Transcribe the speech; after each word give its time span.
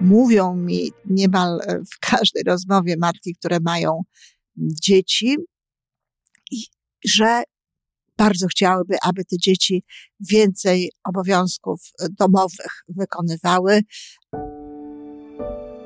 mówią 0.00 0.56
mi 0.56 0.92
niemal 1.04 1.60
w 1.94 1.98
każdej 2.00 2.42
rozmowie 2.42 2.94
matki, 2.98 3.34
które 3.34 3.60
mają 3.60 4.02
dzieci, 4.56 5.36
że 7.04 7.42
bardzo 8.18 8.46
chciałyby, 8.46 8.96
aby 9.02 9.24
te 9.24 9.36
dzieci 9.38 9.84
więcej 10.30 10.92
obowiązków 11.04 11.80
domowych 12.18 12.84
wykonywały. 12.88 13.80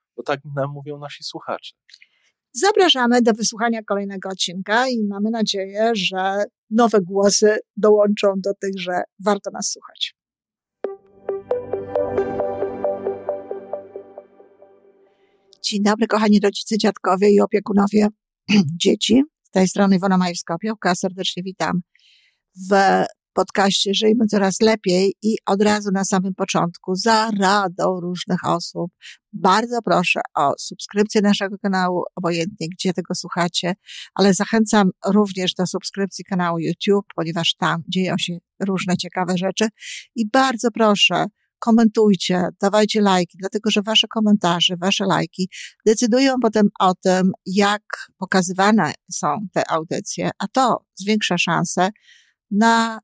bo 0.21 0.25
tak 0.25 0.39
nam 0.55 0.71
mówią 0.71 0.99
nasi 0.99 1.23
słuchacze. 1.23 1.75
Zapraszamy 2.53 3.21
do 3.21 3.33
wysłuchania 3.33 3.83
kolejnego 3.83 4.29
odcinka 4.29 4.89
i 4.89 5.03
mamy 5.03 5.29
nadzieję, 5.29 5.91
że 5.95 6.43
nowe 6.69 7.01
głosy 7.01 7.57
dołączą 7.77 8.33
do 8.37 8.53
tych, 8.53 8.79
że 8.79 9.01
warto 9.25 9.51
nas 9.51 9.69
słuchać. 9.71 10.15
Dzień 15.63 15.83
dobry, 15.83 16.07
kochani 16.07 16.39
rodzice, 16.39 16.77
dziadkowie 16.77 17.29
i 17.29 17.41
opiekunowie 17.41 18.07
dzieci. 18.83 19.23
Z 19.43 19.49
tej 19.49 19.67
strony 19.67 19.95
Iwona 19.95 20.17
Majewska-Opiełka. 20.17 20.95
Serdecznie 20.95 21.43
witam 21.43 21.81
w 22.69 22.73
podcaście 23.33 23.93
Żyjmy 23.93 24.25
Coraz 24.27 24.61
Lepiej 24.61 25.15
i 25.21 25.35
od 25.45 25.61
razu 25.61 25.89
na 25.93 26.05
samym 26.05 26.35
początku 26.35 26.95
za 26.95 27.31
radą 27.39 27.99
różnych 27.99 28.45
osób. 28.45 28.91
Bardzo 29.33 29.81
proszę 29.81 30.21
o 30.35 30.53
subskrypcję 30.59 31.21
naszego 31.21 31.57
kanału, 31.57 32.03
obojętnie 32.15 32.67
gdzie 32.69 32.93
tego 32.93 33.15
słuchacie, 33.15 33.73
ale 34.15 34.33
zachęcam 34.33 34.89
również 35.05 35.53
do 35.53 35.67
subskrypcji 35.67 36.25
kanału 36.25 36.59
YouTube, 36.59 37.05
ponieważ 37.15 37.55
tam 37.55 37.83
dzieją 37.87 38.15
się 38.19 38.37
różne 38.59 38.97
ciekawe 38.97 39.37
rzeczy. 39.37 39.67
I 40.15 40.29
bardzo 40.29 40.71
proszę 40.71 41.25
komentujcie, 41.59 42.47
dawajcie 42.61 43.01
lajki, 43.01 43.37
dlatego 43.39 43.71
że 43.71 43.81
wasze 43.81 44.07
komentarze, 44.07 44.75
wasze 44.77 45.05
lajki 45.05 45.49
decydują 45.85 46.35
potem 46.41 46.67
o 46.79 46.93
tym, 46.95 47.31
jak 47.45 47.83
pokazywane 48.17 48.93
są 49.11 49.27
te 49.53 49.71
audycje, 49.71 50.29
a 50.39 50.47
to 50.47 50.85
zwiększa 50.95 51.37
szanse 51.37 51.89
na 52.51 52.99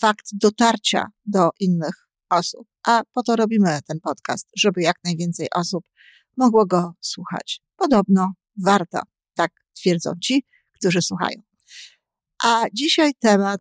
fakt 0.00 0.26
dotarcia 0.32 1.06
do 1.26 1.50
innych 1.60 2.08
osób. 2.30 2.68
A 2.86 3.02
po 3.14 3.22
to 3.22 3.36
robimy 3.36 3.78
ten 3.86 4.00
podcast, 4.00 4.48
żeby 4.56 4.82
jak 4.82 4.96
najwięcej 5.04 5.46
osób 5.54 5.84
mogło 6.36 6.66
go 6.66 6.92
słuchać. 7.00 7.60
Podobno 7.76 8.32
warto, 8.64 9.00
tak 9.34 9.52
twierdzą 9.76 10.12
ci, 10.22 10.44
którzy 10.72 11.02
słuchają. 11.02 11.42
A 12.44 12.64
dzisiaj 12.72 13.12
temat 13.20 13.60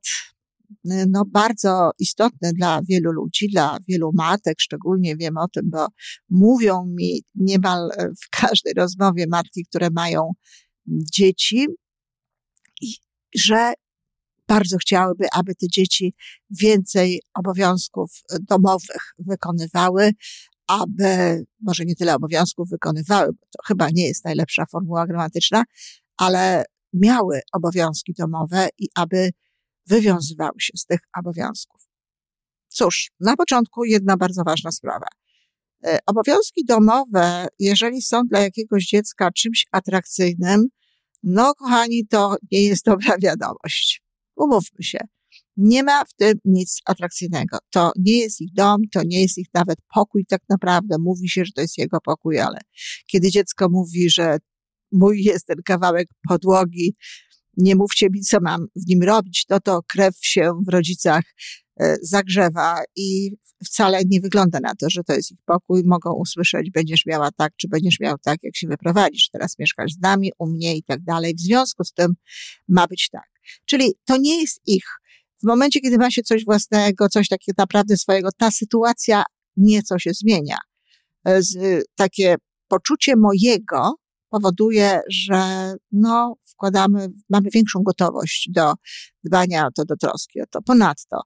no, 0.84 1.24
bardzo 1.26 1.92
istotny 2.00 2.54
dla 2.54 2.82
wielu 2.90 3.12
ludzi, 3.12 3.48
dla 3.52 3.78
wielu 3.88 4.12
matek, 4.14 4.60
szczególnie 4.60 5.18
wiem 5.18 5.38
o 5.38 5.48
tym, 5.48 5.70
bo 5.70 5.88
mówią 6.30 6.86
mi 6.98 7.24
niemal 7.36 7.90
w 8.24 8.30
każdej 8.30 8.74
rozmowie 8.74 9.26
matki, 9.28 9.66
które 9.66 9.90
mają 9.90 10.32
dzieci, 10.88 11.68
że 13.36 13.74
bardzo 14.48 14.78
chciałyby, 14.78 15.26
aby 15.34 15.56
te 15.56 15.68
dzieci 15.68 16.16
więcej 16.50 17.22
obowiązków 17.34 18.22
domowych 18.42 19.14
wykonywały, 19.20 20.12
aby, 20.68 21.44
może 21.62 21.86
nie 21.86 21.96
tyle 21.96 22.16
obowiązków 22.16 22.70
wykonywały, 22.70 23.28
bo 23.28 23.48
to 23.52 23.64
chyba 23.66 23.90
nie 23.94 24.08
jest 24.08 24.26
najlepsza 24.26 24.66
formuła 24.72 25.08
gramatyczna, 25.08 25.64
ale 26.18 26.66
miały 26.94 27.42
obowiązki 27.54 28.14
domowe 28.18 28.70
i 28.78 28.88
aby 28.96 29.30
wywiązywały 29.86 30.60
się 30.60 30.74
z 30.78 30.86
tych 30.86 31.00
obowiązków. 31.20 31.88
Cóż, 32.68 33.12
na 33.20 33.36
początku 33.36 33.86
jedna 33.86 34.18
bardzo 34.18 34.44
ważna 34.44 34.72
sprawa. 34.72 35.08
E, 35.86 36.00
obowiązki 36.06 36.66
domowe, 36.66 37.48
jeżeli 37.60 38.02
są 38.02 38.22
dla 38.24 38.40
jakiegoś 38.40 38.86
dziecka 38.86 39.32
czymś 39.32 39.66
atrakcyjnym, 39.72 40.68
no, 41.24 41.54
kochani, 41.56 42.08
to 42.08 42.36
nie 42.52 42.64
jest 42.64 42.86
dobra 42.86 43.16
wiadomość. 43.24 44.07
Umówmy 44.38 44.84
się. 44.84 45.00
Nie 45.58 45.84
ma 45.84 46.06
w 46.06 46.14
tym 46.14 46.34
nic 46.46 46.82
atrakcyjnego. 46.86 47.58
To 47.70 47.92
nie 47.96 48.20
jest 48.20 48.42
ich 48.42 48.54
dom, 48.54 48.82
to 48.94 49.02
nie 49.06 49.22
jest 49.22 49.38
ich 49.38 49.48
nawet 49.54 49.78
pokój 49.94 50.26
tak 50.26 50.42
naprawdę. 50.50 50.96
Mówi 51.00 51.30
się, 51.30 51.46
że 51.46 51.52
to 51.56 51.62
jest 51.62 51.78
jego 51.78 52.02
pokój, 52.02 52.40
ale 52.40 52.60
kiedy 53.08 53.32
dziecko 53.32 53.70
mówi, 53.70 54.10
że 54.10 54.38
mój 54.92 55.24
jest 55.24 55.46
ten 55.46 55.58
kawałek 55.66 56.08
podłogi, 56.30 56.96
nie 57.58 57.76
mówcie 57.76 58.10
mi, 58.10 58.22
co 58.22 58.38
mam 58.42 58.68
w 58.76 58.88
nim 58.88 59.04
robić, 59.04 59.46
to 59.46 59.60
to 59.60 59.80
krew 59.88 60.16
się 60.22 60.52
w 60.68 60.70
rodzicach 60.70 61.24
e, 61.80 61.98
zagrzewa 62.02 62.84
i 62.96 63.32
wcale 63.66 64.02
nie 64.06 64.22
wygląda 64.22 64.60
na 64.60 64.76
to, 64.76 64.90
że 64.90 65.04
to 65.04 65.14
jest 65.14 65.32
ich 65.32 65.40
pokój. 65.46 65.84
Mogą 65.86 66.14
usłyszeć, 66.14 66.72
będziesz 66.72 67.06
miała 67.06 67.32
tak, 67.32 67.54
czy 67.56 67.68
będziesz 67.68 68.00
miał 68.00 68.18
tak, 68.18 68.40
jak 68.44 68.56
się 68.56 68.68
wyprowadzisz. 68.68 69.30
Teraz 69.30 69.60
mieszkasz 69.60 69.92
z 69.92 70.00
nami, 70.00 70.32
u 70.40 70.48
mnie 70.48 70.76
i 70.76 70.84
tak 70.84 71.04
dalej. 71.04 71.36
W 71.36 71.42
związku 71.42 71.84
z 71.84 71.94
tym 71.94 72.14
ma 72.68 72.88
być 72.88 73.10
tak. 73.10 73.37
Czyli 73.66 73.94
to 74.06 74.18
nie 74.18 74.42
jest 74.42 74.62
ich. 74.66 74.86
W 75.44 75.48
momencie, 75.48 75.80
kiedy 75.80 75.98
ma 75.98 76.12
się 76.12 76.24
coś 76.24 76.46
własnego, 76.46 77.10
coś 77.10 77.28
takiego 77.28 77.56
naprawdę 77.58 77.98
swojego, 77.98 78.30
ta 78.38 78.52
sytuacja 78.52 79.24
nieco 79.58 80.00
się 80.00 80.12
zmienia. 80.14 80.58
E, 81.26 81.42
z, 81.42 81.84
takie 81.96 82.36
poczucie 82.68 83.16
mojego 83.16 83.94
powoduje, 84.30 85.02
że 85.10 85.74
no, 85.92 86.36
wkładamy, 86.46 87.08
mamy 87.30 87.50
większą 87.54 87.80
gotowość 87.84 88.50
do 88.52 88.74
dbania 89.24 89.68
o 89.68 89.72
to, 89.72 89.86
do 89.86 89.96
troski 89.96 90.42
o 90.42 90.46
to. 90.52 90.62
Ponadto, 90.62 91.22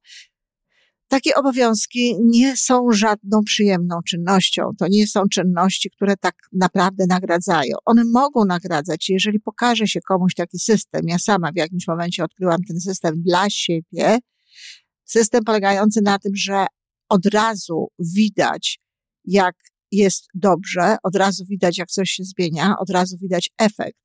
takie 1.11 1.35
obowiązki 1.35 2.16
nie 2.22 2.57
są 2.57 2.91
żadną 2.91 3.44
przyjemną 3.44 3.99
czynnością. 4.07 4.63
To 4.79 4.85
nie 4.89 5.07
są 5.07 5.23
czynności, 5.31 5.89
które 5.89 6.17
tak 6.17 6.35
naprawdę 6.53 7.05
nagradzają. 7.09 7.75
One 7.85 8.03
mogą 8.05 8.45
nagradzać, 8.45 9.09
jeżeli 9.09 9.39
pokaże 9.39 9.88
się 9.88 10.01
komuś 10.01 10.33
taki 10.35 10.59
system. 10.59 11.01
Ja 11.07 11.19
sama 11.19 11.51
w 11.51 11.55
jakimś 11.55 11.88
momencie 11.88 12.23
odkryłam 12.23 12.63
ten 12.67 12.79
system 12.79 13.22
dla 13.22 13.49
siebie. 13.49 14.19
System 15.05 15.44
polegający 15.44 16.01
na 16.01 16.19
tym, 16.19 16.35
że 16.35 16.66
od 17.09 17.25
razu 17.25 17.88
widać, 17.99 18.79
jak 19.25 19.55
jest 19.91 20.28
dobrze, 20.33 20.97
od 21.03 21.16
razu 21.16 21.45
widać, 21.45 21.78
jak 21.78 21.89
coś 21.89 22.09
się 22.09 22.23
zmienia, 22.23 22.75
od 22.79 22.89
razu 22.89 23.17
widać 23.22 23.49
efekt 23.57 23.97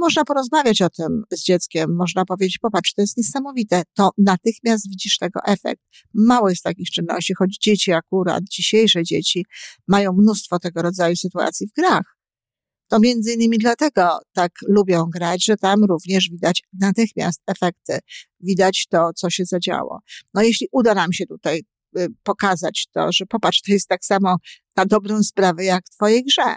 można 0.00 0.24
porozmawiać 0.24 0.82
o 0.82 0.90
tym 0.90 1.22
z 1.32 1.44
dzieckiem, 1.44 1.96
można 1.96 2.24
powiedzieć, 2.24 2.58
popatrz, 2.58 2.94
to 2.94 3.02
jest 3.02 3.16
niesamowite, 3.16 3.82
to 3.94 4.10
natychmiast 4.18 4.88
widzisz 4.90 5.18
tego 5.18 5.40
efekt. 5.46 5.82
Mało 6.14 6.50
jest 6.50 6.62
takich 6.62 6.90
czynności, 6.90 7.34
choć 7.34 7.58
dzieci 7.58 7.92
akurat, 7.92 8.44
dzisiejsze 8.44 9.02
dzieci 9.02 9.46
mają 9.88 10.12
mnóstwo 10.12 10.58
tego 10.58 10.82
rodzaju 10.82 11.16
sytuacji 11.16 11.66
w 11.66 11.72
grach. 11.80 12.16
To 12.88 13.00
między 13.00 13.32
innymi 13.32 13.58
dlatego 13.58 14.18
tak 14.32 14.52
lubią 14.68 15.04
grać, 15.14 15.44
że 15.44 15.56
tam 15.56 15.84
również 15.84 16.28
widać 16.30 16.62
natychmiast 16.80 17.42
efekty, 17.46 17.98
widać 18.40 18.86
to, 18.90 19.10
co 19.16 19.30
się 19.30 19.44
zadziało. 19.44 20.00
No 20.34 20.42
jeśli 20.42 20.68
uda 20.72 20.94
nam 20.94 21.12
się 21.12 21.26
tutaj 21.26 21.62
y, 21.98 22.06
pokazać 22.22 22.86
to, 22.92 23.12
że 23.12 23.26
popatrz, 23.26 23.62
to 23.62 23.72
jest 23.72 23.88
tak 23.88 24.04
samo 24.04 24.36
na 24.76 24.86
dobrą 24.86 25.22
sprawę 25.22 25.64
jak 25.64 25.84
w 25.86 25.96
twojej 25.96 26.24
grze 26.24 26.54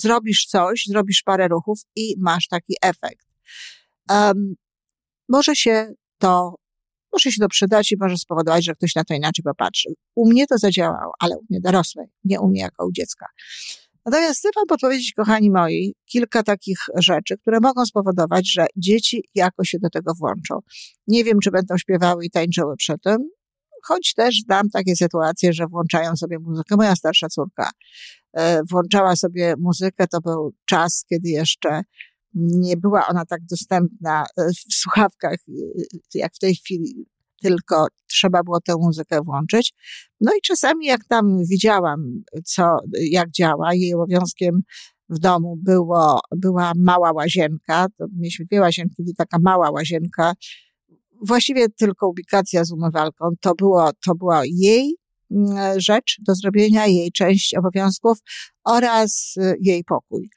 zrobisz 0.00 0.46
coś, 0.46 0.84
zrobisz 0.86 1.22
parę 1.22 1.48
ruchów 1.48 1.80
i 1.96 2.14
masz 2.18 2.48
taki 2.48 2.74
efekt. 2.82 3.26
Um, 4.10 4.54
może 5.28 5.56
się 5.56 5.92
to, 6.18 6.54
może 7.12 7.32
się 7.32 7.40
to 7.40 7.48
przydać 7.48 7.92
i 7.92 7.96
może 8.00 8.16
spowodować, 8.16 8.64
że 8.64 8.74
ktoś 8.74 8.94
na 8.94 9.04
to 9.04 9.14
inaczej 9.14 9.42
popatrzy. 9.42 9.88
U 10.14 10.30
mnie 10.30 10.46
to 10.46 10.58
zadziałało, 10.58 11.12
ale 11.18 11.38
u 11.38 11.44
mnie 11.50 11.60
dorosłej, 11.60 12.06
nie 12.24 12.40
u 12.40 12.48
mnie 12.48 12.60
jako 12.60 12.86
u 12.86 12.92
dziecka. 12.92 13.26
Natomiast 14.06 14.38
chcę 14.38 14.48
Wam 14.56 14.66
podpowiedzieć, 14.66 15.12
kochani 15.12 15.50
moi, 15.50 15.94
kilka 16.06 16.42
takich 16.42 16.78
rzeczy, 16.96 17.38
które 17.38 17.58
mogą 17.60 17.86
spowodować, 17.86 18.52
że 18.52 18.66
dzieci 18.76 19.24
jakoś 19.34 19.68
się 19.68 19.78
do 19.78 19.90
tego 19.90 20.14
włączą. 20.14 20.58
Nie 21.06 21.24
wiem, 21.24 21.38
czy 21.42 21.50
będą 21.50 21.78
śpiewały 21.78 22.24
i 22.24 22.30
tańczyły 22.30 22.76
przy 22.76 22.98
tym, 22.98 23.30
choć 23.84 24.14
też 24.14 24.40
znam 24.44 24.70
takie 24.70 24.96
sytuacje, 24.96 25.52
że 25.52 25.66
włączają 25.66 26.16
sobie 26.16 26.38
muzykę. 26.38 26.76
Moja 26.76 26.96
starsza 26.96 27.28
córka 27.28 27.70
E, 28.32 28.60
włączała 28.70 29.16
sobie 29.16 29.54
muzykę, 29.58 30.06
to 30.06 30.20
był 30.20 30.52
czas, 30.68 31.04
kiedy 31.08 31.28
jeszcze 31.28 31.82
nie 32.34 32.76
była 32.76 33.06
ona 33.06 33.24
tak 33.24 33.40
dostępna 33.50 34.24
e, 34.38 34.48
w 34.68 34.74
słuchawkach, 34.74 35.34
e, 35.34 35.98
jak 36.14 36.34
w 36.34 36.38
tej 36.38 36.54
chwili, 36.54 37.06
tylko 37.42 37.86
trzeba 38.06 38.42
było 38.42 38.60
tę 38.60 38.74
muzykę 38.76 39.20
włączyć. 39.24 39.72
No 40.20 40.32
i 40.32 40.40
czasami 40.42 40.86
jak 40.86 41.04
tam 41.04 41.38
widziałam, 41.50 42.22
co, 42.44 42.78
jak 43.10 43.30
działa, 43.30 43.74
jej 43.74 43.94
obowiązkiem 43.94 44.60
w 45.08 45.18
domu 45.18 45.56
było, 45.56 46.20
była 46.36 46.72
mała 46.76 47.12
łazienka, 47.12 47.86
to 47.98 48.06
mieliśmy 48.16 48.44
dwie 48.44 48.60
łazienki, 48.60 49.02
taka 49.18 49.38
mała 49.38 49.70
łazienka, 49.70 50.32
właściwie 51.26 51.68
tylko 51.68 52.08
ubikacja 52.08 52.64
z 52.64 52.72
umywalką, 52.72 53.28
to 53.40 53.54
było, 53.54 53.90
to 54.06 54.14
była 54.14 54.42
jej 54.44 54.96
mm, 55.30 55.80
rzecz 55.80 56.16
do 56.26 56.34
zrobienia, 56.34 56.86
jej 56.86 57.12
część 57.12 57.54
obowiązków 57.54 58.18
oraz 58.64 59.34
y, 59.36 59.56
jej 59.60 59.84
pokój 59.84 60.30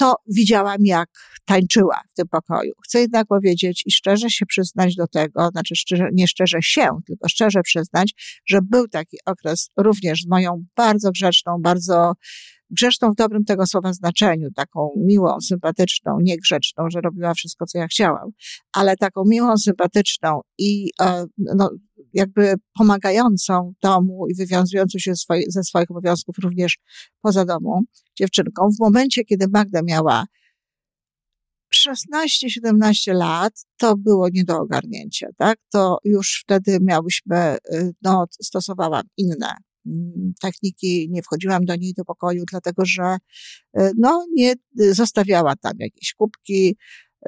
to 0.00 0.14
widziałam, 0.26 0.78
jak 0.84 1.08
tańczyła 1.44 2.00
w 2.10 2.14
tym 2.14 2.28
pokoju. 2.28 2.72
Chcę 2.84 3.00
jednak 3.00 3.26
powiedzieć 3.26 3.82
i 3.86 3.92
szczerze 3.92 4.30
się 4.30 4.46
przyznać 4.46 4.94
do 4.94 5.06
tego, 5.06 5.48
znaczy 5.48 5.74
szczerze, 5.76 6.08
nie 6.12 6.28
szczerze 6.28 6.58
się, 6.62 6.88
tylko 7.06 7.28
szczerze 7.28 7.62
przyznać, 7.62 8.40
że 8.46 8.58
był 8.62 8.88
taki 8.88 9.16
okres 9.26 9.70
również 9.76 10.22
z 10.22 10.26
moją 10.26 10.64
bardzo 10.76 11.10
grzeczną, 11.10 11.56
bardzo 11.62 12.12
grzeczną 12.70 13.10
w 13.10 13.14
dobrym 13.14 13.44
tego 13.44 13.66
słowa 13.66 13.92
znaczeniu, 13.92 14.50
taką 14.56 14.90
miłą, 14.96 15.40
sympatyczną, 15.40 16.18
niegrzeczną, 16.22 16.84
że 16.90 17.00
robiła 17.00 17.34
wszystko, 17.34 17.66
co 17.66 17.78
ja 17.78 17.86
chciałam, 17.86 18.30
ale 18.72 18.96
taką 18.96 19.24
miłą, 19.26 19.56
sympatyczną 19.56 20.40
i 20.58 20.90
e, 21.00 21.24
no, 21.38 21.70
jakby 22.12 22.54
pomagającą 22.78 23.72
domu 23.82 24.26
i 24.30 24.34
wywiązującą 24.34 24.98
się 24.98 25.12
ze 25.48 25.64
swoich 25.64 25.90
obowiązków 25.90 26.38
również 26.38 26.78
poza 27.22 27.44
domu 27.44 27.82
dziewczynką. 28.18 28.68
W 28.76 28.80
momencie, 28.80 29.24
kiedy 29.24 29.46
Magda 29.48 29.80
miała 29.82 30.24
16-17 31.74 33.14
lat, 33.14 33.52
to 33.76 33.96
było 33.96 34.28
nie 34.32 34.44
do 34.44 34.58
ogarnięcia, 34.58 35.26
tak? 35.36 35.58
To 35.70 35.98
już 36.04 36.40
wtedy 36.44 36.78
miałyśmy, 36.80 37.56
y, 37.74 37.92
no, 38.02 38.26
stosowałam 38.42 39.02
inne 39.16 39.54
techniki, 40.40 41.08
nie 41.10 41.22
wchodziłam 41.22 41.64
do 41.64 41.76
niej 41.76 41.94
do 41.94 42.04
pokoju, 42.04 42.44
dlatego 42.50 42.82
że, 42.84 43.16
y, 43.78 43.90
no, 43.98 44.26
nie 44.34 44.54
y, 44.80 44.94
zostawiała 44.94 45.56
tam 45.56 45.72
jakieś 45.78 46.14
kubki, 46.14 46.76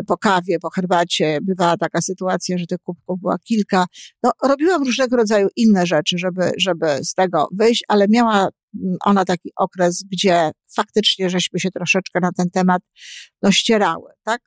po 0.06 0.19
kawie, 0.19 0.58
po 0.58 0.70
herbacie. 0.70 1.38
Bywała 1.43 1.76
taka 1.76 2.00
sytuacja, 2.00 2.58
że 2.58 2.66
tych 2.66 2.78
kubków 2.78 3.20
była 3.20 3.38
kilka. 3.38 3.84
No, 4.22 4.31
robiłam 4.43 4.82
różnego 4.82 5.16
rodzaju 5.16 5.49
inne 5.56 5.87
rzeczy, 5.87 6.19
żeby, 6.19 6.50
żeby 6.58 7.04
z 7.04 7.14
tego 7.14 7.49
wyjść, 7.52 7.84
ale 7.88 8.06
miała 8.08 8.38
mm, 8.38 8.96
ona 9.05 9.25
taki 9.25 9.50
okres, 9.56 10.05
gdzie 10.12 10.50
faktycznie 10.76 11.31
żeśmy 11.31 11.60
się 11.60 11.70
troszeczkę 11.70 12.20
na 12.20 12.32
ten 12.32 12.50
temat 12.50 12.82
no, 13.43 13.52
ścierały, 13.52 14.12
tak? 14.22 14.40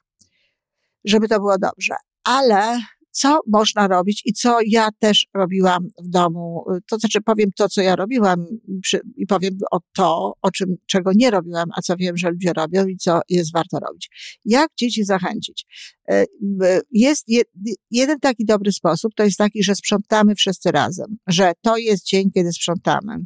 Żeby 1.05 1.27
to 1.27 1.35
było 1.39 1.57
dobrze. 1.57 1.95
Ale 2.23 2.79
co 3.15 3.39
można 3.47 3.87
robić 3.87 4.21
i 4.25 4.33
co 4.33 4.57
ja 4.67 4.89
też 4.99 5.27
robiłam 5.33 5.87
w 6.03 6.09
domu. 6.09 6.65
To 6.89 6.97
znaczy 6.99 7.21
powiem 7.21 7.49
to, 7.57 7.69
co 7.69 7.81
ja 7.81 7.95
robiłam 7.95 8.45
przy, 8.81 8.99
i 9.15 9.25
powiem 9.25 9.57
o 9.71 9.79
to, 9.95 10.33
o 10.41 10.51
czym, 10.51 10.75
czego 10.85 11.11
nie 11.15 11.31
robiłam, 11.31 11.69
a 11.75 11.81
co 11.81 11.95
wiem, 11.95 12.17
że 12.17 12.29
ludzie 12.29 12.53
robią 12.53 12.87
i 12.87 12.97
co 12.97 13.19
jest 13.29 13.53
warto 13.53 13.79
robić. 13.79 14.09
Jak 14.45 14.69
dzieci 14.79 15.03
zachęcić? 15.03 15.65
E, 16.09 16.25
jest 16.91 17.25
jeden 17.91 18.19
taki 18.19 18.45
dobry 18.45 18.71
sposób, 18.71 19.11
to 19.15 19.23
jest 19.23 19.37
taki, 19.37 19.63
że 19.63 19.75
sprzątamy 19.75 20.35
wszyscy 20.35 20.71
razem, 20.71 21.17
że 21.27 21.53
to 21.61 21.77
jest 21.77 22.05
dzień, 22.05 22.31
kiedy 22.31 22.53
sprzątamy. 22.53 23.25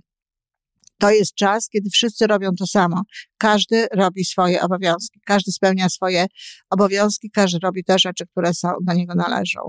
To 0.99 1.11
jest 1.11 1.35
czas, 1.35 1.69
kiedy 1.69 1.89
wszyscy 1.89 2.27
robią 2.27 2.49
to 2.59 2.67
samo. 2.67 3.01
Każdy 3.37 3.87
robi 3.93 4.25
swoje 4.25 4.61
obowiązki, 4.61 5.19
każdy 5.25 5.51
spełnia 5.51 5.89
swoje 5.89 6.25
obowiązki, 6.69 7.29
każdy 7.31 7.59
robi 7.63 7.83
te 7.83 7.99
rzeczy, 7.99 8.25
które 8.31 8.53
są, 8.53 8.69
do 8.81 8.93
niego 8.93 9.15
należą. 9.15 9.59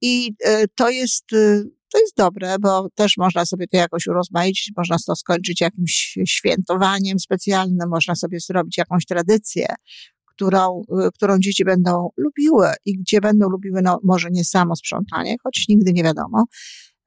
I 0.00 0.32
y, 0.46 0.64
to 0.74 0.90
jest, 0.90 1.32
y, 1.32 1.64
to 1.92 1.98
jest 1.98 2.16
dobre, 2.16 2.56
bo 2.60 2.88
też 2.94 3.16
można 3.16 3.46
sobie 3.46 3.66
to 3.68 3.76
jakoś 3.76 4.06
urozmaicić, 4.06 4.72
można 4.76 4.96
to 5.06 5.16
skończyć 5.16 5.60
jakimś 5.60 6.18
świętowaniem 6.26 7.18
specjalnym, 7.18 7.88
można 7.88 8.14
sobie 8.14 8.40
zrobić 8.40 8.78
jakąś 8.78 9.04
tradycję, 9.04 9.66
którą, 10.24 10.82
y, 11.06 11.08
którą 11.14 11.38
dzieci 11.38 11.64
będą 11.64 12.08
lubiły 12.16 12.68
i 12.84 12.98
gdzie 12.98 13.20
będą 13.20 13.48
lubiły, 13.48 13.82
no 13.82 14.00
może 14.04 14.28
nie 14.30 14.44
samo 14.44 14.76
sprzątanie, 14.76 15.36
choć 15.42 15.64
nigdy 15.68 15.92
nie 15.92 16.02
wiadomo, 16.02 16.44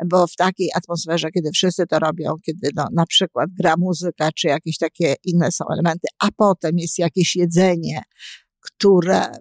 bo 0.06 0.28
w 0.28 0.36
takiej 0.36 0.70
atmosferze, 0.76 1.32
kiedy 1.32 1.52
wszyscy 1.52 1.88
to 1.88 2.00
robią, 2.00 2.36
kiedy 2.46 2.70
no, 2.76 2.86
na 2.94 3.06
przykład 3.06 3.50
gra 3.60 3.76
muzyka, 3.78 4.30
czy 4.36 4.48
jakieś 4.48 4.78
takie 4.78 5.16
inne 5.24 5.52
są 5.52 5.66
elementy, 5.74 6.08
a 6.20 6.28
potem 6.38 6.78
jest 6.78 7.00
jakieś 7.00 7.36
jedzenie, 7.36 8.02
które 8.60 9.32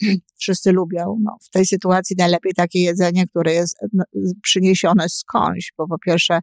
wszyscy 0.40 0.72
lubią. 0.72 1.16
No, 1.22 1.36
w 1.42 1.50
tej 1.50 1.66
sytuacji 1.66 2.16
najlepiej 2.18 2.52
takie 2.54 2.80
jedzenie, 2.80 3.26
które 3.26 3.54
jest 3.54 3.76
no, 3.92 4.04
przyniesione 4.42 5.08
skądś, 5.08 5.72
bo 5.78 5.88
po 5.88 5.98
pierwsze, 5.98 6.40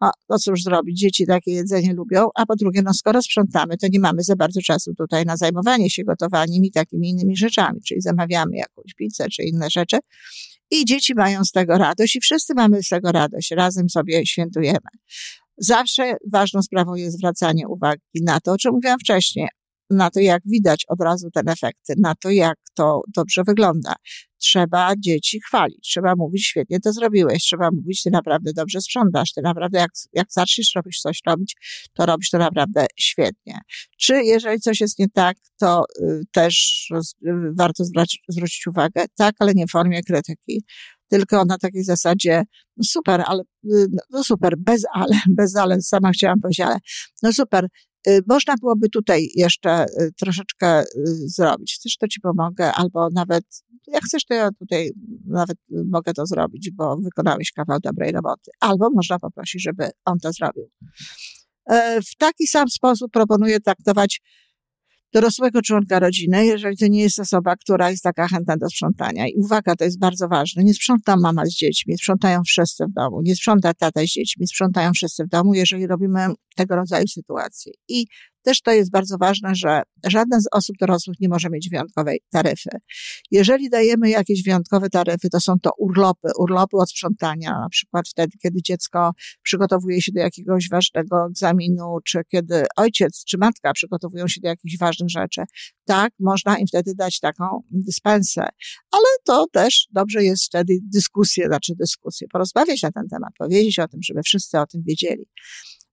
no, 0.00 0.10
no 0.28 0.38
cóż 0.38 0.62
zrobić, 0.62 0.98
dzieci 0.98 1.26
takie 1.26 1.52
jedzenie 1.52 1.94
lubią, 1.94 2.28
a 2.34 2.46
po 2.46 2.56
drugie, 2.56 2.82
no 2.82 2.94
skoro 2.94 3.22
sprzątamy, 3.22 3.76
to 3.76 3.86
nie 3.90 4.00
mamy 4.00 4.22
za 4.22 4.36
bardzo 4.36 4.60
czasu 4.60 4.94
tutaj 4.94 5.24
na 5.24 5.36
zajmowanie 5.36 5.90
się 5.90 6.04
gotowaniem 6.04 6.64
i 6.64 6.70
takimi 6.70 7.08
innymi 7.08 7.36
rzeczami, 7.36 7.80
czyli 7.88 8.00
zamawiamy 8.00 8.56
jakąś 8.56 8.94
pizzę 8.94 9.28
czy 9.28 9.42
inne 9.42 9.70
rzeczy 9.70 9.98
i 10.72 10.84
dzieci 10.84 11.14
mają 11.14 11.44
z 11.44 11.50
tego 11.50 11.78
radość 11.78 12.16
i 12.16 12.20
wszyscy 12.20 12.54
mamy 12.54 12.82
z 12.82 12.88
tego 12.88 13.12
radość, 13.12 13.50
razem 13.50 13.90
sobie 13.90 14.26
świętujemy. 14.26 14.90
Zawsze 15.58 16.16
ważną 16.32 16.62
sprawą 16.62 16.94
jest 16.94 17.16
zwracanie 17.16 17.68
uwagi 17.68 18.00
na 18.22 18.40
to, 18.40 18.52
o 18.52 18.56
czym 18.56 18.72
mówiłam 18.72 18.98
wcześniej, 18.98 19.48
na 19.90 20.10
to, 20.10 20.20
jak 20.20 20.42
widać 20.44 20.84
od 20.88 21.00
razu 21.00 21.30
ten 21.34 21.48
efekty, 21.48 21.94
na 21.98 22.14
to, 22.14 22.30
jak 22.30 22.58
to 22.74 23.00
dobrze 23.16 23.42
wygląda. 23.46 23.94
Trzeba 24.42 24.92
dzieci 24.98 25.40
chwalić, 25.40 25.88
trzeba 25.88 26.14
mówić, 26.16 26.46
świetnie 26.46 26.80
to 26.80 26.92
zrobiłeś, 26.92 27.42
trzeba 27.42 27.70
mówić, 27.70 28.02
ty 28.02 28.10
naprawdę 28.10 28.52
dobrze 28.52 28.80
sprzątasz, 28.80 29.32
ty 29.32 29.42
naprawdę, 29.42 29.78
jak, 29.78 29.90
jak 30.12 30.26
zaczniesz 30.32 30.74
robić 30.74 31.00
coś 31.00 31.20
robić, 31.26 31.56
to 31.92 32.06
robisz 32.06 32.30
to 32.30 32.38
naprawdę 32.38 32.86
świetnie. 32.98 33.58
Czy 33.98 34.22
jeżeli 34.22 34.60
coś 34.60 34.80
jest 34.80 34.98
nie 34.98 35.08
tak, 35.08 35.36
to 35.60 35.84
y, 36.00 36.20
też 36.32 36.86
y, 36.94 37.28
warto 37.58 37.84
zwrócić, 37.84 38.22
zwrócić 38.28 38.66
uwagę, 38.66 39.04
tak, 39.16 39.34
ale 39.38 39.54
nie 39.54 39.66
w 39.66 39.70
formie 39.70 40.02
krytyki, 40.02 40.62
tylko 41.08 41.44
na 41.44 41.58
takiej 41.58 41.84
zasadzie, 41.84 42.42
no 42.76 42.84
super, 42.84 43.22
ale, 43.26 43.42
y, 43.42 43.86
no 44.10 44.24
super, 44.24 44.54
bez 44.58 44.82
ale, 44.94 45.20
bez 45.38 45.56
ale, 45.56 45.82
sama 45.82 46.10
chciałam 46.10 46.40
powiedzieć, 46.40 46.60
ale, 46.60 46.78
no 47.22 47.32
super, 47.32 47.66
można 48.28 48.54
byłoby 48.60 48.88
tutaj 48.88 49.28
jeszcze 49.34 49.84
y, 49.84 50.12
troszeczkę 50.18 50.82
y, 50.82 50.86
zrobić. 51.06 51.74
Chcesz, 51.74 51.96
to 51.96 52.08
ci 52.08 52.20
pomogę, 52.20 52.72
albo 52.72 53.08
nawet, 53.14 53.44
jak 53.86 54.02
chcesz, 54.04 54.24
to 54.24 54.34
ja 54.34 54.50
tutaj 54.58 54.90
nawet 55.26 55.56
mogę 55.68 56.12
to 56.14 56.26
zrobić, 56.26 56.70
bo 56.70 56.96
wykonałeś 56.96 57.52
kawał 57.52 57.78
dobrej 57.80 58.12
roboty. 58.12 58.50
Albo 58.60 58.90
można 58.90 59.18
poprosić, 59.18 59.62
żeby 59.62 59.90
on 60.04 60.18
to 60.18 60.32
zrobił. 60.32 60.70
W 62.10 62.16
taki 62.18 62.46
sam 62.46 62.68
sposób 62.68 63.12
proponuję 63.12 63.60
traktować 63.60 64.20
dorosłego 65.12 65.62
członka 65.62 65.98
rodziny, 65.98 66.46
jeżeli 66.46 66.76
to 66.76 66.86
nie 66.86 67.02
jest 67.02 67.18
osoba, 67.18 67.56
która 67.56 67.90
jest 67.90 68.02
taka 68.02 68.28
chętna 68.28 68.56
do 68.56 68.68
sprzątania. 68.68 69.28
I 69.28 69.34
uwaga, 69.34 69.76
to 69.76 69.84
jest 69.84 69.98
bardzo 69.98 70.28
ważne. 70.28 70.64
Nie 70.64 70.74
sprząta 70.74 71.16
mama 71.16 71.46
z 71.46 71.50
dziećmi, 71.50 71.98
sprzątają 71.98 72.42
wszyscy 72.42 72.84
w 72.86 72.92
domu. 72.92 73.22
Nie 73.22 73.36
sprząta 73.36 73.74
tata 73.74 74.00
z 74.00 74.04
dziećmi, 74.04 74.46
sprzątają 74.46 74.92
wszyscy 74.92 75.24
w 75.24 75.28
domu, 75.28 75.54
jeżeli 75.54 75.86
robimy 75.86 76.26
tego 76.56 76.76
rodzaju 76.76 77.08
sytuacje. 77.08 77.72
I 77.88 78.06
też 78.42 78.62
to 78.62 78.70
jest 78.70 78.90
bardzo 78.90 79.18
ważne, 79.18 79.54
że 79.54 79.82
żadna 80.06 80.40
z 80.40 80.46
osób 80.52 80.76
dorosłych 80.80 81.20
nie 81.20 81.28
może 81.28 81.48
mieć 81.50 81.68
wyjątkowej 81.70 82.20
taryfy. 82.30 82.70
Jeżeli 83.30 83.70
dajemy 83.70 84.10
jakieś 84.10 84.42
wyjątkowe 84.42 84.90
taryfy, 84.90 85.30
to 85.30 85.40
są 85.40 85.54
to 85.62 85.70
urlopy, 85.78 86.28
urlopy 86.38 86.76
od 86.76 86.90
sprzątania, 86.90 87.50
na 87.50 87.68
przykład 87.68 88.08
wtedy, 88.08 88.38
kiedy 88.42 88.62
dziecko 88.62 89.10
przygotowuje 89.42 90.02
się 90.02 90.12
do 90.12 90.20
jakiegoś 90.20 90.68
ważnego 90.68 91.26
egzaminu, 91.26 91.98
czy 92.04 92.20
kiedy 92.30 92.64
ojciec 92.76 93.24
czy 93.24 93.38
matka 93.38 93.72
przygotowują 93.72 94.28
się 94.28 94.40
do 94.40 94.48
jakichś 94.48 94.78
ważnych 94.78 95.10
rzeczy. 95.10 95.42
Tak, 95.84 96.12
można 96.20 96.58
im 96.58 96.66
wtedy 96.66 96.94
dać 96.94 97.20
taką 97.20 97.62
dyspensę. 97.70 98.48
Ale 98.90 99.04
to 99.24 99.46
też 99.52 99.86
dobrze 99.90 100.24
jest 100.24 100.44
wtedy 100.44 100.78
dyskusję, 100.82 101.46
znaczy 101.46 101.72
dyskusję, 101.78 102.28
porozmawiać 102.28 102.82
na 102.82 102.90
ten 102.90 103.08
temat, 103.08 103.32
powiedzieć 103.38 103.78
o 103.78 103.88
tym, 103.88 104.00
żeby 104.02 104.22
wszyscy 104.22 104.58
o 104.58 104.66
tym 104.66 104.82
wiedzieli. 104.86 105.24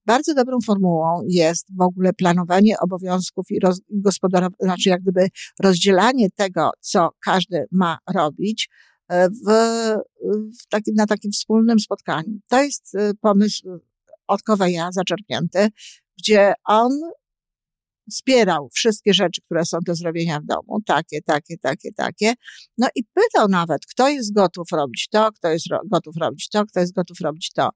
Bardzo 0.09 0.33
dobrą 0.33 0.57
formułą 0.65 1.21
jest 1.27 1.67
w 1.77 1.81
ogóle 1.81 2.13
planowanie 2.13 2.75
obowiązków 2.79 3.45
i 3.49 3.59
roz, 3.59 3.81
gospodarowanie, 3.89 4.55
znaczy 4.59 4.89
jak 4.89 5.01
gdyby 5.01 5.27
rozdzielanie 5.59 6.29
tego, 6.29 6.71
co 6.79 7.09
każdy 7.25 7.65
ma 7.71 7.97
robić 8.13 8.69
e, 9.09 9.29
w, 9.29 9.43
w 10.61 10.95
na 10.95 11.05
takim 11.05 11.31
wspólnym 11.31 11.79
spotkaniu. 11.79 12.39
To 12.49 12.61
jest 12.63 12.95
e, 12.95 13.11
pomysł 13.21 13.79
od 14.27 14.41
Koweja 14.41 14.89
zaczerpnięty, 14.91 15.67
gdzie 16.17 16.53
on 16.65 16.91
wspierał 18.11 18.69
wszystkie 18.73 19.13
rzeczy, 19.13 19.41
które 19.41 19.65
są 19.65 19.77
do 19.85 19.95
zrobienia 19.95 20.39
w 20.39 20.45
domu, 20.45 20.79
takie, 20.85 21.21
takie, 21.21 21.57
takie, 21.57 21.89
takie. 21.93 22.33
No 22.77 22.87
i 22.95 23.03
pytał 23.03 23.47
nawet, 23.47 23.85
kto 23.85 24.09
jest 24.09 24.33
gotów 24.33 24.67
robić 24.71 25.07
to, 25.11 25.31
kto 25.31 25.49
jest 25.49 25.65
gotów 25.91 26.15
robić 26.17 26.49
to, 26.49 26.65
kto 26.65 26.79
jest 26.79 26.93
gotów 26.93 27.17
robić 27.21 27.51
to. 27.55 27.69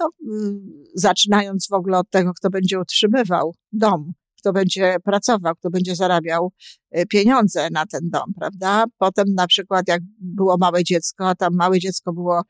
No, 0.00 0.08
y, 0.08 0.60
zaczynając 0.94 1.68
w 1.70 1.72
ogóle 1.72 1.98
od 1.98 2.10
tego, 2.10 2.32
kto 2.34 2.50
będzie 2.50 2.80
utrzymywał 2.80 3.54
dom 3.72 4.12
kto 4.38 4.52
będzie 4.52 4.96
pracował, 5.04 5.54
kto 5.54 5.70
będzie 5.70 5.96
zarabiał 5.96 6.52
y, 6.98 7.06
pieniądze 7.06 7.68
na 7.70 7.86
ten 7.86 8.00
dom, 8.10 8.34
prawda? 8.38 8.84
Potem 8.98 9.34
na 9.34 9.46
przykład 9.46 9.88
jak 9.88 10.02
było 10.20 10.56
małe 10.58 10.84
dziecko, 10.84 11.28
a 11.28 11.34
tam 11.34 11.54
małe 11.54 11.78
dziecko 11.78 12.12
było 12.12 12.42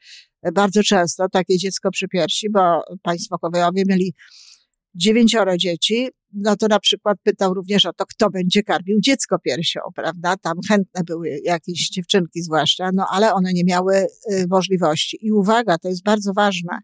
y, 0.46 0.52
bardzo 0.52 0.82
często, 0.82 1.28
takie 1.28 1.58
dziecko 1.58 1.90
przy 1.90 2.08
piersi, 2.08 2.50
bo 2.50 2.82
państwo 3.02 3.38
Kowejowie 3.38 3.82
mieli 3.86 4.14
dziewięcioro 4.94 5.56
dzieci, 5.56 6.08
no 6.32 6.56
to 6.56 6.66
na 6.68 6.80
przykład 6.80 7.18
pytał 7.22 7.54
również 7.54 7.86
o 7.86 7.92
to, 7.92 8.06
kto 8.06 8.30
będzie 8.30 8.62
karmił 8.62 9.00
dziecko 9.00 9.38
piersią, 9.38 9.80
prawda? 9.94 10.36
Tam 10.36 10.54
chętne 10.68 11.04
były 11.04 11.28
jakieś 11.44 11.88
dziewczynki 11.88 12.42
zwłaszcza, 12.42 12.90
no 12.94 13.06
ale 13.10 13.34
one 13.34 13.52
nie 13.52 13.64
miały 13.64 13.96
y, 14.32 14.46
możliwości. 14.50 15.18
I 15.20 15.32
uwaga, 15.32 15.78
to 15.78 15.88
jest 15.88 16.02
bardzo 16.02 16.32
ważne. 16.32 16.78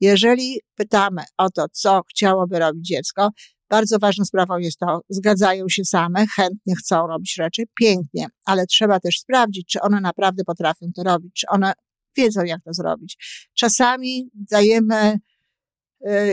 Jeżeli 0.00 0.60
pytamy 0.74 1.22
o 1.36 1.50
to, 1.50 1.66
co 1.72 2.02
chciałoby 2.10 2.58
robić 2.58 2.86
dziecko, 2.86 3.30
bardzo 3.70 3.98
ważną 3.98 4.24
sprawą 4.24 4.58
jest 4.58 4.78
to, 4.78 5.00
zgadzają 5.08 5.68
się 5.68 5.84
same, 5.84 6.26
chętnie 6.26 6.74
chcą 6.76 7.06
robić 7.06 7.34
rzeczy, 7.34 7.62
pięknie, 7.80 8.26
ale 8.44 8.66
trzeba 8.66 9.00
też 9.00 9.18
sprawdzić, 9.18 9.68
czy 9.68 9.80
one 9.80 10.00
naprawdę 10.00 10.44
potrafią 10.44 10.86
to 10.96 11.02
robić, 11.02 11.32
czy 11.34 11.46
one 11.48 11.72
wiedzą, 12.16 12.44
jak 12.44 12.62
to 12.64 12.72
zrobić. 12.72 13.16
Czasami 13.54 14.30
dajemy 14.34 15.18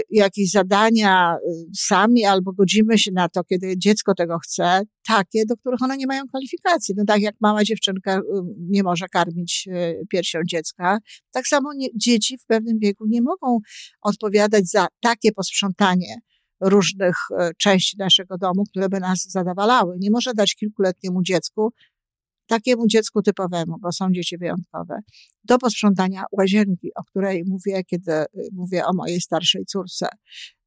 jakieś 0.10 0.52
zadania 0.52 1.36
y, 1.36 1.66
sami 1.78 2.26
albo 2.26 2.54
godzimy 2.54 2.98
się 2.98 3.12
na 3.12 3.30
to, 3.30 3.44
kiedy 3.44 3.78
dziecko 3.78 4.16
tego 4.16 4.40
chce, 4.40 4.82
takie, 5.08 5.46
do 5.46 5.56
których 5.56 5.82
one 5.82 5.98
nie 5.98 6.08
mają 6.08 6.28
kwalifikacji. 6.28 6.96
No 6.98 7.04
tak 7.08 7.22
jak 7.22 7.36
mała 7.42 7.64
dziewczynka 7.64 8.18
y, 8.18 8.22
nie 8.58 8.84
może 8.84 9.08
karmić 9.08 9.68
piersią 10.10 10.40
dziecka, 10.48 10.98
tak 11.34 11.48
samo 11.48 11.74
nie, 11.74 11.88
dzieci 11.96 12.38
w 12.38 12.46
pewnym 12.46 12.80
wieku 12.80 13.06
nie 13.08 13.22
mogą 13.22 13.60
odpowiadać 14.02 14.70
za 14.70 14.88
takie 15.02 15.32
posprzątanie 15.32 16.16
różnych 16.62 17.16
e, 17.40 17.52
części 17.58 17.98
naszego 18.00 18.38
domu, 18.38 18.64
które 18.70 18.90
by 18.90 19.00
nas 19.00 19.24
zadawalały. 19.30 19.96
Nie 20.00 20.12
może 20.12 20.34
dać 20.34 20.56
kilkuletniemu 20.56 21.24
dziecku, 21.24 21.74
takiemu 22.48 22.88
dziecku 22.88 23.22
typowemu, 23.22 23.78
bo 23.80 23.92
są 23.92 24.12
dzieci 24.12 24.38
wyjątkowe, 24.38 25.00
do 25.44 25.58
posprzątania 25.58 26.24
łazienki, 26.32 26.92
o 26.96 27.04
której 27.04 27.44
mówię, 27.48 27.84
kiedy 27.84 28.12
e, 28.12 28.28
mówię 28.52 28.86
o 28.86 28.94
mojej 28.94 29.22
starszej 29.22 29.66
córce, 29.66 30.08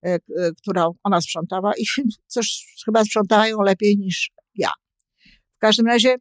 e, 0.02 0.18
którą 0.62 0.94
ona 1.02 1.20
sprzątała 1.20 1.72
i 1.76 1.84
coś 2.26 2.76
chyba 2.84 3.04
sprzątają 3.04 3.60
lepiej 3.60 3.98
niż 3.98 4.30
ja. 4.54 4.70
W 5.56 5.58
każdym 5.58 5.86
razie, 5.86 6.16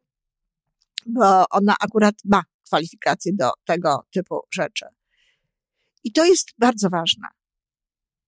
bo 1.06 1.46
ona 1.50 1.76
akurat 1.80 2.16
ma 2.26 2.44
kwalifikacje 2.66 3.32
do 3.36 3.52
tego 3.66 4.00
typu 4.12 4.40
rzeczy. 4.54 4.86
I 6.04 6.12
to 6.12 6.26
jest 6.26 6.50
bardzo 6.60 6.90
ważne 6.90 7.28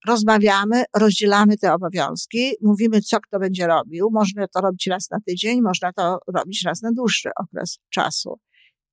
rozmawiamy, 0.08 0.84
rozdzielamy 0.96 1.58
te 1.58 1.74
obowiązki, 1.74 2.52
mówimy, 2.62 3.02
co 3.02 3.20
kto 3.20 3.40
będzie 3.40 3.68
robił. 3.68 4.10
Można 4.12 4.48
to 4.48 4.62
robić 4.62 4.88
raz 4.88 5.10
na 5.10 5.18
tydzień, 5.28 5.62
można 5.62 5.94
to 5.94 6.20
robić 6.28 6.64
raz 6.66 6.82
na 6.82 6.92
dłuższy 6.92 7.30
okres 7.36 7.80
czasu. 7.90 8.40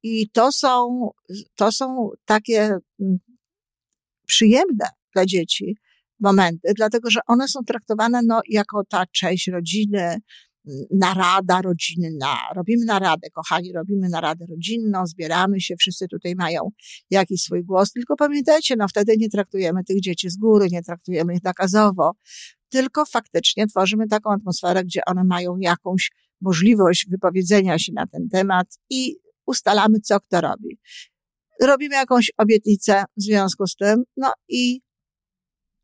I 0.02 0.30
to 0.30 0.52
są, 0.52 1.08
to 1.54 1.72
są 1.72 2.10
takie 2.24 2.62
mm, 3.00 3.18
przyjemne 4.26 4.86
dla 5.14 5.26
dzieci 5.26 5.76
momenty, 6.20 6.72
dlatego 6.76 7.10
że 7.10 7.20
one 7.26 7.48
są 7.48 7.64
traktowane 7.64 8.20
no, 8.26 8.40
jako 8.48 8.84
ta 8.88 9.06
część 9.06 9.48
rodziny, 9.48 10.18
narada 10.90 11.62
rodzinna. 11.62 12.36
Robimy 12.54 12.84
naradę, 12.84 13.30
kochani, 13.30 13.72
robimy 13.72 14.08
naradę 14.08 14.46
rodzinną, 14.50 15.06
zbieramy 15.06 15.60
się, 15.60 15.76
wszyscy 15.76 16.08
tutaj 16.08 16.34
mają 16.34 16.70
jakiś 17.10 17.42
swój 17.42 17.64
głos, 17.64 17.92
tylko 17.92 18.16
pamiętajcie, 18.16 18.76
no 18.76 18.88
wtedy 18.88 19.16
nie 19.16 19.28
traktujemy 19.28 19.84
tych 19.84 20.00
dzieci 20.00 20.30
z 20.30 20.36
góry, 20.36 20.68
nie 20.70 20.82
traktujemy 20.82 21.34
ich 21.34 21.42
nakazowo, 21.42 22.12
tylko 22.68 23.04
faktycznie 23.04 23.66
tworzymy 23.66 24.08
taką 24.08 24.32
atmosferę, 24.32 24.84
gdzie 24.84 25.00
one 25.06 25.24
mają 25.24 25.56
jakąś 25.58 26.10
możliwość 26.40 27.06
wypowiedzenia 27.10 27.78
się 27.78 27.92
na 27.92 28.06
ten 28.06 28.28
temat 28.28 28.78
i 28.90 29.16
ustalamy, 29.46 30.00
co 30.00 30.20
kto 30.20 30.40
robi. 30.40 30.78
Robimy 31.62 31.94
jakąś 31.94 32.30
obietnicę 32.36 33.04
w 33.16 33.22
związku 33.22 33.66
z 33.66 33.76
tym, 33.76 34.04
no 34.16 34.32
i 34.48 34.80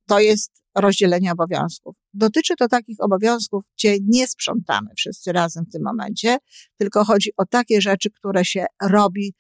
to 0.07 0.21
jest 0.21 0.63
rozdzielenie 0.75 1.33
obowiązków. 1.33 2.02
Dotyczy 2.15 2.55
to 2.57 2.69
takich 2.69 2.97
obowiązków, 3.01 3.65
gdzie 3.77 3.97
nie 4.07 4.27
sprzątamy 4.27 4.91
wszyscy 4.97 5.33
razem 5.33 5.65
w 5.65 5.73
tym 5.73 5.83
momencie, 5.83 6.37
tylko 6.79 7.05
chodzi 7.05 7.31
o 7.37 7.47
takie 7.47 7.81
rzeczy, 7.81 8.11
które 8.11 8.45
się 8.45 8.67
robi 8.83 9.35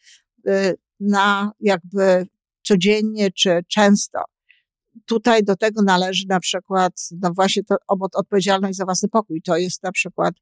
y, 0.48 0.74
na 1.00 1.52
jakby 1.60 2.26
codziennie 2.62 3.30
czy 3.30 3.60
często. 3.68 4.18
Tutaj 5.06 5.44
do 5.44 5.56
tego 5.56 5.82
należy 5.82 6.24
na 6.28 6.40
przykład, 6.40 6.92
no 7.22 7.32
właśnie 7.34 7.64
to 7.64 7.76
odpowiedzialność 8.14 8.76
za 8.76 8.84
własny 8.84 9.08
pokój. 9.08 9.42
To 9.42 9.56
jest 9.56 9.82
na 9.82 9.92
przykład 9.92 10.34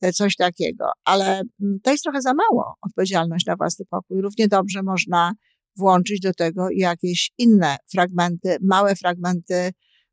e, 0.00 0.12
coś 0.12 0.36
takiego, 0.36 0.90
ale 1.04 1.42
mm, 1.62 1.80
to 1.82 1.90
jest 1.90 2.02
trochę 2.02 2.22
za 2.22 2.34
mało 2.34 2.74
odpowiedzialność 2.82 3.46
na 3.46 3.56
własny 3.56 3.84
pokój. 3.84 4.20
Równie 4.20 4.48
dobrze 4.48 4.82
można 4.82 5.32
włączyć 5.76 6.20
do 6.20 6.34
tego 6.34 6.68
jakieś 6.70 7.32
inne 7.38 7.76
fragmenty, 7.92 8.56
małe 8.62 8.96
fragmenty 8.96 9.70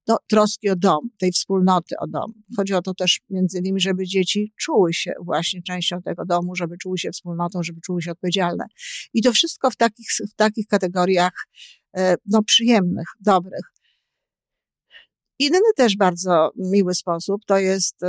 no, 0.08 0.17
troski 0.29 0.70
o 0.70 0.75
dom, 0.75 1.10
tej 1.17 1.31
wspólnoty 1.31 1.96
o 2.00 2.08
dom. 2.08 2.34
Chodzi 2.58 2.74
o 2.74 2.81
to 2.81 2.93
też 2.93 3.20
między 3.29 3.60
innymi, 3.60 3.81
żeby 3.81 4.05
dzieci 4.05 4.53
czuły 4.60 4.93
się 4.93 5.13
właśnie 5.25 5.62
częścią 5.62 6.01
tego 6.01 6.25
domu, 6.25 6.55
żeby 6.55 6.77
czuły 6.77 6.98
się 6.98 7.12
wspólnotą, 7.12 7.63
żeby 7.63 7.81
czuły 7.81 8.01
się 8.01 8.12
odpowiedzialne. 8.12 8.65
I 9.13 9.22
to 9.22 9.31
wszystko 9.31 9.72
w 9.72 9.75
takich, 9.75 10.08
w 10.31 10.36
takich 10.36 10.67
kategoriach, 10.67 11.48
e, 11.98 12.15
no, 12.25 12.43
przyjemnych, 12.43 13.08
dobrych. 13.20 13.80
Inny 15.41 15.60
też 15.75 15.98
bardzo 15.98 16.51
miły 16.55 16.95
sposób 16.95 17.41
to 17.45 17.57
jest, 17.57 18.03
y, 18.03 18.07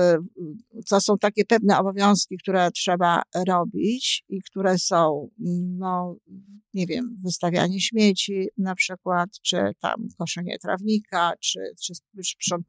to 0.88 1.00
są 1.00 1.18
takie 1.18 1.44
pewne 1.44 1.78
obowiązki, 1.78 2.38
które 2.38 2.70
trzeba 2.70 3.22
robić 3.48 4.24
i 4.28 4.42
które 4.42 4.78
są, 4.78 5.28
no, 5.78 6.16
nie 6.74 6.86
wiem, 6.86 7.16
wystawianie 7.24 7.80
śmieci 7.80 8.48
na 8.58 8.74
przykład, 8.74 9.30
czy 9.42 9.56
tam 9.80 10.08
koszenie 10.18 10.58
trawnika, 10.58 11.32
czy, 11.40 11.60
czy 11.80 11.92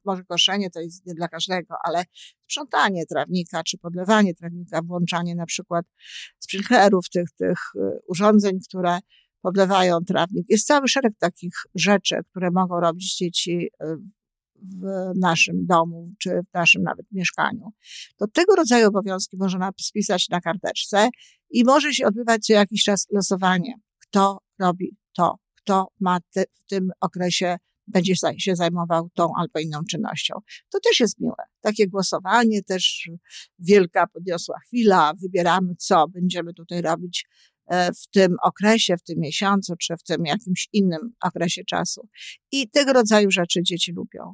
może 0.06 0.24
koszenie 0.24 0.70
to 0.70 0.80
jest 0.80 1.06
nie 1.06 1.14
dla 1.14 1.28
każdego, 1.28 1.76
ale 1.84 2.04
sprzątanie 2.40 3.06
trawnika, 3.06 3.64
czy 3.64 3.78
podlewanie 3.78 4.34
trawnika, 4.34 4.82
włączanie 4.82 5.36
na 5.36 5.46
przykład 5.46 5.86
sprinklerów, 6.40 7.10
tych, 7.10 7.32
tych 7.32 7.60
y, 7.76 7.80
urządzeń, 8.08 8.60
które 8.70 9.00
podlewają 9.42 10.00
trawnik. 10.08 10.46
Jest 10.50 10.68
cały 10.68 10.88
szereg 10.88 11.14
takich 11.20 11.54
rzeczy, 11.76 12.16
które 12.30 12.52
mogą 12.52 12.80
robić 12.80 13.18
dzieci 13.18 13.70
y, 13.84 14.23
w 14.64 15.12
naszym 15.20 15.66
domu, 15.66 16.14
czy 16.20 16.30
w 16.30 16.54
naszym 16.54 16.84
nawet 16.84 17.06
mieszkaniu. 17.12 17.70
To 18.18 18.28
tego 18.28 18.56
rodzaju 18.56 18.88
obowiązki 18.88 19.38
można 19.38 19.72
spisać 19.82 20.30
na 20.30 20.42
karteczce 20.42 21.10
i 21.50 21.64
może 21.64 21.94
się 21.94 22.08
odbywać 22.08 22.46
co 22.46 22.54
jakiś 22.54 22.84
czas 22.84 23.08
losowanie. 23.12 23.74
Kto 24.00 24.38
robi 24.60 24.98
to? 25.16 25.36
Kto 25.56 25.88
ma 26.00 26.20
te, 26.34 26.44
w 26.44 26.66
tym 26.70 26.92
okresie 27.02 27.58
będzie 27.88 28.14
się 28.38 28.56
zajmował 28.56 29.10
tą 29.14 29.30
albo 29.38 29.60
inną 29.60 29.80
czynnością. 29.90 30.34
To 30.70 30.80
też 30.80 31.00
jest 31.00 31.20
miłe. 31.20 31.36
Takie 31.62 31.88
głosowanie, 31.88 32.64
też 32.64 33.10
wielka 33.60 34.08
podniosła 34.08 34.60
chwila, 34.68 35.14
wybieramy, 35.22 35.76
co 35.78 36.08
będziemy 36.08 36.54
tutaj 36.54 36.82
robić 36.82 37.26
w 37.72 38.08
tym 38.12 38.36
okresie, 38.44 38.98
w 38.98 39.04
tym 39.04 39.20
miesiącu, 39.20 39.74
czy 39.76 39.98
w 39.98 40.04
tym 40.04 40.26
jakimś 40.26 40.70
innym 40.74 41.14
okresie 41.24 41.64
czasu. 41.64 42.08
I 42.52 42.70
tego 42.70 42.94
rodzaju 42.94 43.32
rzeczy 43.32 43.64
dzieci 43.64 43.92
lubią. 43.92 44.34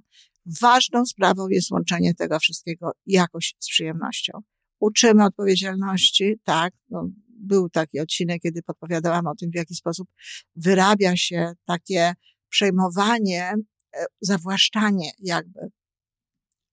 Ważną 0.62 1.06
sprawą 1.06 1.48
jest 1.50 1.72
łączenie 1.72 2.14
tego 2.14 2.40
wszystkiego 2.40 2.92
jakoś 3.06 3.56
z 3.60 3.70
przyjemnością. 3.70 4.34
Uczymy 4.80 5.26
odpowiedzialności, 5.26 6.36
tak, 6.44 6.74
no, 6.90 7.10
był 7.40 7.70
taki 7.70 8.00
odcinek, 8.00 8.42
kiedy 8.42 8.64
podpowiadałam 8.64 9.28
o 9.28 9.36
tym, 9.36 9.52
w 9.52 9.56
jaki 9.56 9.76
sposób 9.76 10.10
wyrabia 10.56 11.18
się 11.18 11.52
takie 11.66 12.14
przejmowanie, 12.50 13.54
e, 13.96 14.06
zawłaszczanie 14.22 15.12
jakby 15.20 15.60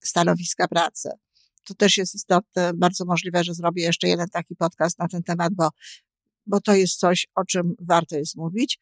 stanowiska 0.05 0.69
pracy. 0.69 1.09
To 1.65 1.75
też 1.75 1.97
jest 1.97 2.15
istotne, 2.15 2.73
bardzo 2.75 3.05
możliwe, 3.05 3.45
że 3.45 3.55
zrobię 3.55 3.83
jeszcze 3.83 4.09
jeden 4.09 4.29
taki 4.29 4.57
podcast 4.57 4.99
na 4.99 5.09
ten 5.09 5.23
temat, 5.23 5.55
bo 5.55 5.69
bo 6.47 6.61
to 6.61 6.75
jest 6.75 6.99
coś, 6.99 7.27
o 7.35 7.45
czym 7.45 7.75
warto 7.81 8.17
jest 8.17 8.37
mówić, 8.37 8.79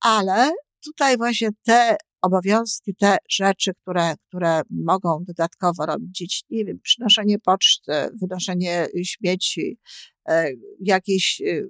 ale 0.00 0.50
tutaj 0.84 1.16
właśnie 1.16 1.48
te 1.62 1.96
obowiązki, 2.22 2.94
te 2.94 3.16
rzeczy, 3.30 3.72
które, 3.82 4.14
które 4.28 4.60
mogą 4.70 5.24
dodatkowo 5.24 5.86
robić 5.86 6.16
dzieci, 6.16 6.42
nie 6.50 6.64
wiem, 6.64 6.80
przynoszenie 6.82 7.38
poczty, 7.38 7.92
wynoszenie 8.20 8.86
śmieci, 9.04 9.78
e, 10.28 10.50
jakieś 10.80 11.40
e, 11.40 11.62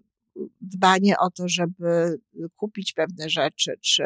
dbanie 0.60 1.18
o 1.18 1.30
to, 1.30 1.48
żeby 1.48 2.20
kupić 2.56 2.92
pewne 2.92 3.30
rzeczy, 3.30 3.72
czy 3.80 4.04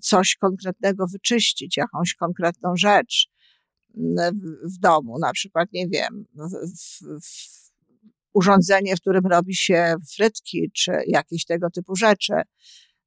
coś 0.00 0.36
konkretnego 0.36 1.06
wyczyścić, 1.06 1.76
jakąś 1.76 2.14
konkretną 2.14 2.76
rzecz 2.76 3.28
w, 3.94 4.74
w 4.74 4.78
domu, 4.78 5.18
na 5.18 5.32
przykład, 5.32 5.68
nie 5.72 5.88
wiem, 5.88 6.24
w, 6.34 7.20
w, 7.22 7.61
urządzenie, 8.34 8.96
w 8.96 9.00
którym 9.00 9.26
robi 9.26 9.54
się 9.54 9.94
frytki, 10.16 10.70
czy 10.74 10.92
jakieś 11.06 11.44
tego 11.44 11.70
typu 11.70 11.96
rzeczy. 11.96 12.32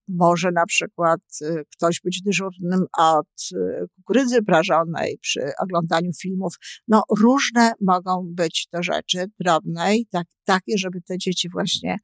może 0.08 0.52
na 0.52 0.66
przykład 0.66 1.22
y, 1.42 1.64
ktoś 1.76 2.02
być 2.02 2.22
dyżurnym 2.22 2.86
od 2.98 3.28
y, 3.54 3.88
kukurydzy 3.96 4.44
prażonej 4.44 5.18
przy 5.22 5.52
oglądaniu 5.60 6.12
filmów. 6.22 6.56
No, 6.88 7.04
różne 7.20 7.72
mogą 7.82 8.28
być 8.34 8.68
to 8.72 8.84
rzeczy 8.84 9.26
drobne 9.40 9.98
i 9.98 10.06
tak, 10.08 10.28
takie, 10.44 10.78
żeby 10.78 11.02
te 11.02 11.18
dzieci 11.18 11.50
właśnie, 11.50 11.98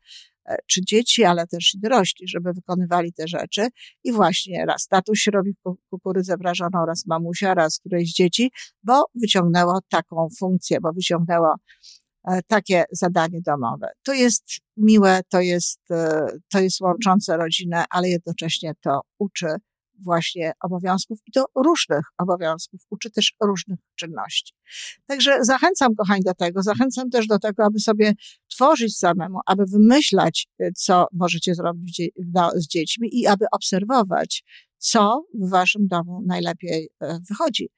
e, 0.50 0.58
czy 0.68 0.82
dzieci, 0.86 1.24
ale 1.24 1.48
też 1.48 1.74
i 1.74 1.80
dorośli, 1.80 2.28
żeby 2.28 2.54
wykonywali 2.54 3.14
te 3.14 3.28
rzeczy. 3.28 3.68
I 4.04 4.12
właśnie 4.12 4.66
raz 4.66 4.88
tatuś 4.88 5.28
robi 5.28 5.52
kukurydzę 5.90 6.38
prażoną, 6.38 6.86
raz 6.88 7.06
mamusia, 7.06 7.54
raz 7.54 7.80
któreś 7.80 8.14
dzieci, 8.14 8.52
bo 8.84 9.06
wyciągnęło 9.16 9.80
taką 9.90 10.28
funkcję, 10.40 10.82
bo 10.82 10.94
wyciągnęło 10.94 11.56
takie 12.48 12.84
zadanie 12.92 13.42
domowe. 13.42 13.88
To 14.04 14.14
jest 14.14 14.44
miłe, 14.78 15.22
to 15.30 15.42
jest, 15.42 15.92
e, 15.92 16.28
to 16.52 16.60
jest 16.60 16.82
łączące 16.82 17.38
rodzinę, 17.38 17.86
ale 17.90 18.10
jednocześnie 18.10 18.74
to 18.82 19.02
uczy 19.20 19.48
właśnie 20.04 20.52
obowiązków 20.64 21.20
i 21.26 21.32
to 21.32 21.46
różnych 21.56 22.06
obowiązków, 22.18 22.82
uczy 22.90 23.12
też 23.12 23.34
różnych 23.44 23.80
czynności. 23.96 24.54
Także 25.06 25.44
zachęcam, 25.44 25.96
kochani, 25.96 26.22
do 26.24 26.34
tego. 26.34 26.64
Zachęcam 26.64 27.10
też 27.10 27.28
do 27.28 27.40
tego, 27.40 27.66
aby 27.66 27.80
sobie 27.80 28.14
tworzyć 28.48 28.98
samemu, 28.98 29.40
aby 29.46 29.66
wymyślać, 29.66 30.48
e, 30.60 30.72
co 30.72 31.08
możecie 31.14 31.56
zrobić 31.56 32.02
z 32.56 32.68
dziećmi 32.68 33.10
i 33.12 33.28
aby 33.28 33.46
obserwować, 33.52 34.44
co 34.78 35.26
w 35.34 35.50
waszym 35.50 35.88
domu 35.88 36.22
najlepiej 36.26 36.90
wychodzi 37.30 37.70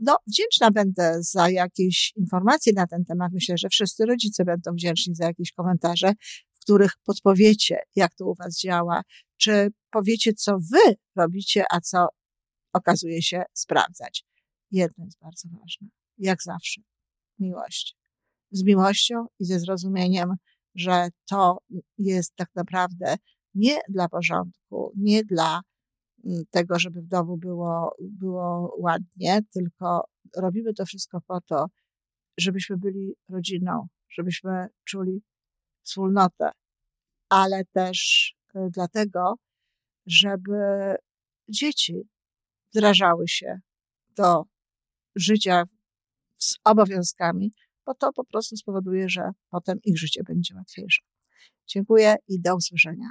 no, 0.00 0.16
wdzięczna 0.26 0.70
będę 0.70 1.16
za 1.20 1.50
jakieś 1.50 2.12
informacje 2.16 2.72
na 2.72 2.86
ten 2.86 3.04
temat. 3.04 3.32
Myślę, 3.32 3.58
że 3.58 3.68
wszyscy 3.68 4.06
rodzice 4.06 4.44
będą 4.44 4.72
wdzięczni 4.72 5.14
za 5.14 5.24
jakieś 5.24 5.52
komentarze, 5.52 6.12
w 6.52 6.60
których 6.60 6.92
podpowiecie, 7.04 7.78
jak 7.96 8.14
to 8.14 8.26
u 8.26 8.34
Was 8.34 8.60
działa, 8.60 9.02
czy 9.36 9.68
powiecie, 9.90 10.32
co 10.32 10.58
Wy 10.58 10.96
robicie, 11.16 11.64
a 11.70 11.80
co 11.80 12.08
okazuje 12.72 13.22
się 13.22 13.42
sprawdzać. 13.52 14.24
Jedno 14.70 15.04
jest 15.04 15.18
bardzo 15.18 15.48
ważne, 15.60 15.88
jak 16.18 16.42
zawsze, 16.42 16.80
miłość. 17.38 17.96
Z 18.50 18.62
miłością 18.62 19.26
i 19.38 19.44
ze 19.44 19.60
zrozumieniem, 19.60 20.34
że 20.74 21.08
to 21.28 21.58
jest 21.98 22.36
tak 22.36 22.48
naprawdę 22.54 23.16
nie 23.54 23.80
dla 23.88 24.08
porządku, 24.08 24.92
nie 24.96 25.24
dla 25.24 25.60
tego, 26.50 26.78
żeby 26.78 27.02
w 27.02 27.06
domu 27.06 27.36
było, 27.36 27.96
było 28.00 28.74
ładnie, 28.78 29.40
tylko 29.52 30.04
robimy 30.36 30.74
to 30.74 30.86
wszystko 30.86 31.20
po 31.20 31.40
to, 31.40 31.66
żebyśmy 32.38 32.76
byli 32.76 33.14
rodziną, 33.28 33.86
żebyśmy 34.08 34.66
czuli 34.84 35.22
wspólnotę, 35.82 36.50
ale 37.28 37.64
też 37.64 38.30
e, 38.54 38.68
dlatego, 38.70 39.34
żeby 40.06 40.94
dzieci 41.48 42.08
wdrażały 42.72 43.28
się 43.28 43.60
do 44.16 44.44
życia 45.16 45.64
z 46.38 46.56
obowiązkami, 46.64 47.52
bo 47.86 47.94
to 47.94 48.12
po 48.12 48.24
prostu 48.24 48.56
spowoduje, 48.56 49.08
że 49.08 49.30
potem 49.50 49.78
ich 49.84 49.98
życie 49.98 50.22
będzie 50.22 50.54
łatwiejsze. 50.54 51.02
Dziękuję 51.66 52.16
i 52.28 52.40
do 52.40 52.56
usłyszenia. 52.56 53.10